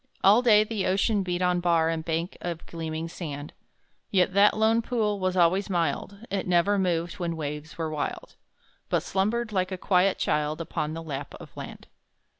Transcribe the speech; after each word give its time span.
All 0.23 0.41
day 0.41 0.63
the 0.63 0.87
ocean 0.87 1.21
beat 1.21 1.43
on 1.43 1.59
bar 1.59 1.87
And 1.89 2.03
bank 2.03 2.35
of 2.41 2.65
gleaming 2.65 3.07
sand; 3.07 3.53
Yet 4.09 4.33
that 4.33 4.57
lone 4.57 4.81
pool 4.81 5.19
was 5.19 5.37
always 5.37 5.69
mild, 5.69 6.25
It 6.31 6.47
never 6.47 6.79
moved 6.79 7.19
when 7.19 7.35
waves 7.37 7.77
were 7.77 7.91
wild, 7.91 8.35
But 8.89 9.03
slumbered, 9.03 9.51
like 9.51 9.71
a 9.71 9.77
quiet 9.77 10.17
child, 10.17 10.59
Upon 10.59 10.95
the 10.95 11.03
lap 11.03 11.35
of 11.39 11.55
land. 11.55 11.85